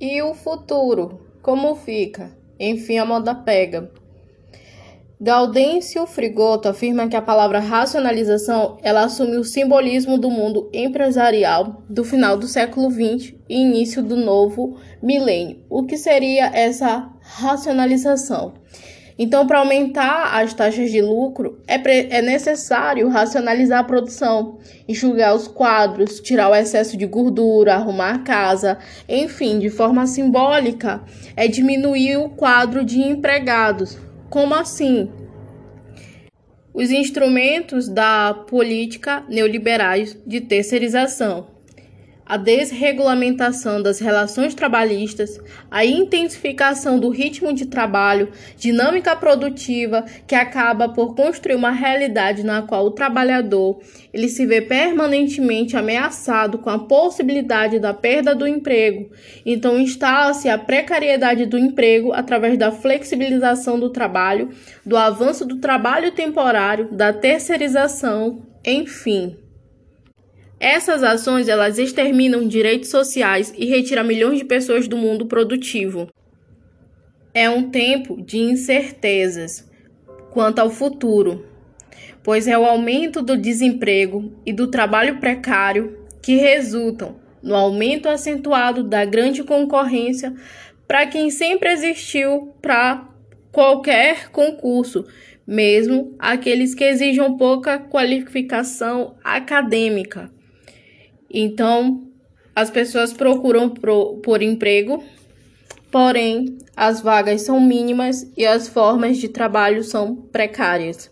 [0.00, 2.34] E o futuro, como fica?
[2.58, 3.92] Enfim, a moda pega.
[5.20, 12.02] Gaudêncio Frigoto afirma que a palavra racionalização ela assume o simbolismo do mundo empresarial do
[12.02, 15.62] final do século XX e início do novo milênio.
[15.68, 18.54] O que seria essa racionalização?
[19.22, 21.76] Então, para aumentar as taxas de lucro, é,
[22.16, 24.56] é necessário racionalizar a produção,
[24.88, 31.02] enxugar os quadros, tirar o excesso de gordura, arrumar a casa, enfim, de forma simbólica,
[31.36, 33.98] é diminuir o quadro de empregados.
[34.30, 35.10] Como assim?
[36.72, 41.59] Os instrumentos da política neoliberais de terceirização
[42.24, 50.88] a desregulamentação das relações trabalhistas, a intensificação do ritmo de trabalho, dinâmica produtiva que acaba
[50.88, 53.80] por construir uma realidade na qual o trabalhador
[54.12, 59.10] ele se vê permanentemente ameaçado com a possibilidade da perda do emprego.
[59.44, 64.50] Então instala-se a precariedade do emprego através da flexibilização do trabalho,
[64.84, 69.39] do avanço do trabalho temporário, da terceirização, enfim.
[70.60, 76.06] Essas ações elas exterminam direitos sociais e retiram milhões de pessoas do mundo produtivo.
[77.32, 79.66] É um tempo de incertezas
[80.30, 81.46] quanto ao futuro,
[82.22, 88.84] pois é o aumento do desemprego e do trabalho precário que resultam no aumento acentuado
[88.84, 90.34] da grande concorrência
[90.86, 93.08] para quem sempre existiu para
[93.50, 95.06] qualquer concurso,
[95.46, 100.30] mesmo aqueles que exijam pouca qualificação acadêmica.
[101.32, 102.02] Então,
[102.54, 105.02] as pessoas procuram pro, por emprego,
[105.90, 111.10] porém, as vagas são mínimas e as formas de trabalho são precárias.